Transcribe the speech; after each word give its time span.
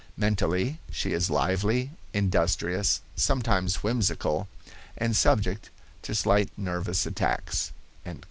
Mentally, 0.17 0.79
she 0.89 1.13
is 1.13 1.29
lively, 1.29 1.91
industrious, 2.11 3.01
sometimes 3.15 3.83
whimsical, 3.83 4.47
and 4.97 5.15
subject 5.15 5.69
to 6.01 6.15
slight 6.15 6.49
nervous 6.57 7.05
attacks." 7.05 7.71